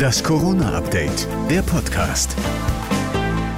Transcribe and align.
Das 0.00 0.24
Corona-Update, 0.24 1.28
der 1.50 1.60
Podcast. 1.60 2.34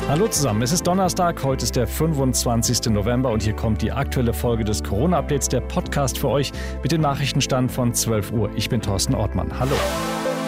Hallo 0.09 0.27
zusammen, 0.27 0.63
es 0.63 0.73
ist 0.73 0.85
Donnerstag, 0.85 1.41
heute 1.45 1.63
ist 1.63 1.77
der 1.77 1.87
25. 1.87 2.87
November 2.87 3.31
und 3.31 3.45
hier 3.45 3.53
kommt 3.53 3.81
die 3.81 3.93
aktuelle 3.93 4.33
Folge 4.35 4.65
des 4.65 4.83
Corona-Updates, 4.83 5.49
der 5.51 5.61
Podcast 5.61 6.19
für 6.19 6.31
euch 6.31 6.51
mit 6.83 6.91
dem 6.91 7.01
Nachrichtenstand 7.01 7.71
von 7.71 7.95
12 7.95 8.33
Uhr. 8.33 8.51
Ich 8.57 8.69
bin 8.69 8.83
Thorsten 8.83 9.15
Ortmann. 9.15 9.57
Hallo. 9.57 9.77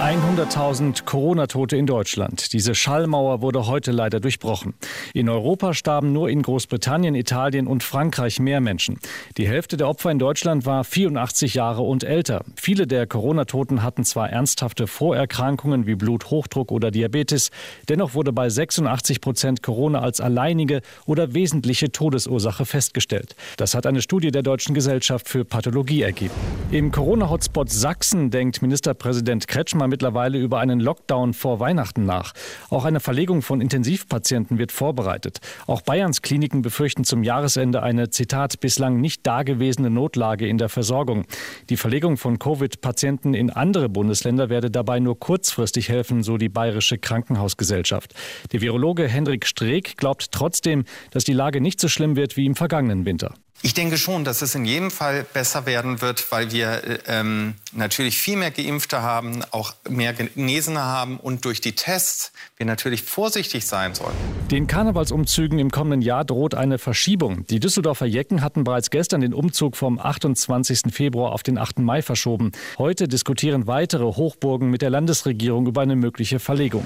100.000 0.04 1.06
Corona-Tote 1.06 1.78
in 1.78 1.86
Deutschland. 1.86 2.52
Diese 2.52 2.74
Schallmauer 2.74 3.40
wurde 3.40 3.66
heute 3.66 3.90
leider 3.90 4.20
durchbrochen. 4.20 4.74
In 5.14 5.30
Europa 5.30 5.72
starben 5.72 6.12
nur 6.12 6.28
in 6.28 6.42
Großbritannien, 6.42 7.14
Italien 7.14 7.66
und 7.66 7.82
Frankreich 7.82 8.38
mehr 8.38 8.60
Menschen. 8.60 8.98
Die 9.38 9.48
Hälfte 9.48 9.78
der 9.78 9.88
Opfer 9.88 10.10
in 10.10 10.18
Deutschland 10.18 10.66
war 10.66 10.84
84 10.84 11.54
Jahre 11.54 11.80
und 11.80 12.04
älter. 12.04 12.44
Viele 12.54 12.86
der 12.86 13.06
Corona-Toten 13.06 13.82
hatten 13.82 14.04
zwar 14.04 14.28
ernsthafte 14.28 14.86
Vorerkrankungen 14.86 15.86
wie 15.86 15.94
Bluthochdruck 15.94 16.70
oder 16.70 16.90
Diabetes, 16.90 17.50
dennoch 17.88 18.12
wurde 18.12 18.34
bei 18.34 18.50
86 18.50 19.22
Prozent 19.22 19.62
Corona 19.62 20.00
als 20.00 20.20
alleinige 20.20 20.82
oder 21.06 21.32
wesentliche 21.32 21.92
Todesursache 21.92 22.66
festgestellt. 22.66 23.36
Das 23.56 23.74
hat 23.74 23.86
eine 23.86 24.02
Studie 24.02 24.32
der 24.32 24.42
Deutschen 24.42 24.74
Gesellschaft 24.74 25.30
für 25.30 25.46
Pathologie 25.46 26.02
ergeben. 26.02 26.34
Im 26.70 26.92
Corona-Hotspot 26.92 27.70
Sachsen 27.70 28.30
denkt 28.30 28.60
Ministerpräsident 28.60 29.48
Kretschmann 29.48 29.84
Thema 29.84 29.90
mittlerweile 29.94 30.38
über 30.38 30.58
einen 30.58 30.80
Lockdown 30.80 31.34
vor 31.34 31.60
Weihnachten 31.60 32.04
nach. 32.04 32.32
Auch 32.68 32.84
eine 32.84 32.98
Verlegung 32.98 33.42
von 33.42 33.60
Intensivpatienten 33.60 34.58
wird 34.58 34.72
vorbereitet. 34.72 35.38
Auch 35.68 35.82
Bayerns 35.82 36.20
Kliniken 36.20 36.62
befürchten 36.62 37.04
zum 37.04 37.22
Jahresende 37.22 37.84
eine, 37.84 38.10
Zitat, 38.10 38.58
bislang 38.58 39.00
nicht 39.00 39.24
dagewesene 39.24 39.90
Notlage 39.90 40.48
in 40.48 40.58
der 40.58 40.68
Versorgung. 40.68 41.26
Die 41.70 41.76
Verlegung 41.76 42.16
von 42.16 42.40
Covid-Patienten 42.40 43.34
in 43.34 43.50
andere 43.50 43.88
Bundesländer 43.88 44.48
werde 44.48 44.68
dabei 44.68 44.98
nur 44.98 45.16
kurzfristig 45.16 45.88
helfen, 45.90 46.24
so 46.24 46.38
die 46.38 46.48
Bayerische 46.48 46.98
Krankenhausgesellschaft. 46.98 48.14
Der 48.50 48.62
Virologe 48.62 49.06
Hendrik 49.06 49.46
Streeck 49.46 49.96
glaubt 49.96 50.32
trotzdem, 50.32 50.82
dass 51.12 51.22
die 51.22 51.34
Lage 51.34 51.60
nicht 51.60 51.78
so 51.78 51.86
schlimm 51.86 52.16
wird 52.16 52.36
wie 52.36 52.46
im 52.46 52.56
vergangenen 52.56 53.06
Winter. 53.06 53.32
Ich 53.66 53.72
denke 53.72 53.96
schon, 53.96 54.24
dass 54.24 54.42
es 54.42 54.54
in 54.54 54.66
jedem 54.66 54.90
Fall 54.90 55.24
besser 55.24 55.64
werden 55.64 56.02
wird, 56.02 56.30
weil 56.30 56.52
wir 56.52 56.84
äh, 56.84 56.98
ähm, 57.06 57.54
natürlich 57.72 58.18
viel 58.18 58.36
mehr 58.36 58.50
Geimpfte 58.50 59.00
haben, 59.00 59.42
auch 59.52 59.72
mehr 59.88 60.12
Genesene 60.12 60.82
haben 60.82 61.16
und 61.16 61.46
durch 61.46 61.62
die 61.62 61.72
Tests 61.72 62.30
wir 62.58 62.66
natürlich 62.66 63.02
vorsichtig 63.02 63.64
sein 63.64 63.94
sollen. 63.94 64.14
Den 64.50 64.66
Karnevalsumzügen 64.66 65.58
im 65.58 65.70
kommenden 65.70 66.02
Jahr 66.02 66.26
droht 66.26 66.54
eine 66.54 66.76
Verschiebung. 66.76 67.46
Die 67.46 67.58
Düsseldorfer 67.58 68.04
Jecken 68.04 68.42
hatten 68.42 68.64
bereits 68.64 68.90
gestern 68.90 69.22
den 69.22 69.32
Umzug 69.32 69.78
vom 69.78 69.98
28. 69.98 70.92
Februar 70.92 71.32
auf 71.32 71.42
den 71.42 71.56
8. 71.56 71.78
Mai 71.78 72.02
verschoben. 72.02 72.52
Heute 72.76 73.08
diskutieren 73.08 73.66
weitere 73.66 74.04
Hochburgen 74.04 74.68
mit 74.68 74.82
der 74.82 74.90
Landesregierung 74.90 75.66
über 75.66 75.80
eine 75.80 75.96
mögliche 75.96 76.38
Verlegung. 76.38 76.84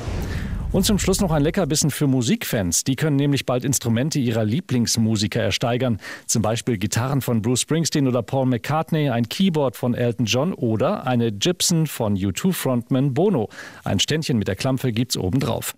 Und 0.70 0.84
zum 0.84 0.98
Schluss 0.98 1.20
noch 1.22 1.30
ein 1.30 1.42
Leckerbissen 1.42 1.90
für 1.90 2.06
Musikfans. 2.06 2.84
Die 2.84 2.94
können 2.94 3.16
nämlich 3.16 3.46
bald 3.46 3.64
Instrumente 3.64 4.18
ihrer 4.18 4.44
Lieblingsmusiker 4.44 5.40
ersteigern. 5.40 5.98
Zum 6.26 6.42
Beispiel 6.42 6.76
Gitarren 6.76 7.22
von 7.22 7.40
Bruce 7.40 7.62
Springsteen 7.62 8.06
oder 8.06 8.22
Paul 8.22 8.44
McCartney, 8.44 9.08
ein 9.08 9.30
Keyboard 9.30 9.76
von 9.76 9.94
Elton 9.94 10.26
John 10.26 10.52
oder 10.52 11.06
eine 11.06 11.32
Gibson 11.32 11.86
von 11.86 12.16
U2-Frontman 12.16 13.14
Bono. 13.14 13.48
Ein 13.84 13.98
Ständchen 13.98 14.36
mit 14.36 14.46
der 14.46 14.56
Klampe 14.56 14.92
gibt's 14.92 15.16
obendrauf. 15.16 15.74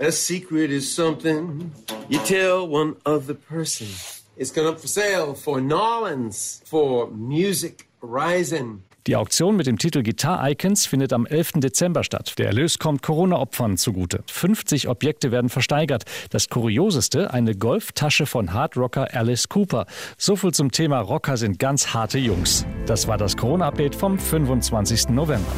A 0.00 0.10
secret 0.12 0.70
is 0.70 0.94
something 0.94 1.72
you 2.08 2.20
tell 2.24 2.68
one 2.68 2.94
other 3.04 3.34
person. 3.34 3.88
It's 4.36 4.52
gone 4.52 4.68
up 4.68 4.78
for 4.78 4.88
sale 4.88 5.34
for 5.34 5.60
Nolans 5.60 6.62
for 6.64 7.10
Music 7.10 7.86
Rising. 8.00 8.82
Die 9.08 9.16
Auktion 9.16 9.56
mit 9.56 9.66
dem 9.66 9.78
Titel 9.78 10.04
Guitar 10.04 10.48
Icons 10.48 10.86
findet 10.86 11.12
am 11.12 11.26
11. 11.26 11.54
Dezember 11.56 12.04
statt. 12.04 12.34
Der 12.38 12.46
Erlös 12.46 12.78
kommt 12.78 13.02
Corona-Opfern 13.02 13.76
zugute. 13.76 14.22
50 14.30 14.86
Objekte 14.86 15.32
werden 15.32 15.50
versteigert. 15.50 16.04
Das 16.30 16.48
kurioseste, 16.48 17.34
eine 17.34 17.56
Golftasche 17.56 18.26
von 18.26 18.52
Hardrocker 18.52 19.12
Alice 19.12 19.48
Cooper. 19.48 19.86
So 20.18 20.36
viel 20.36 20.52
zum 20.52 20.70
Thema 20.70 21.00
Rocker 21.00 21.36
sind 21.36 21.58
ganz 21.58 21.92
harte 21.92 22.18
Jungs. 22.18 22.64
Das 22.86 23.08
war 23.08 23.18
das 23.18 23.36
Corona-Update 23.36 23.96
vom 23.96 24.20
25. 24.20 25.08
November. 25.08 25.50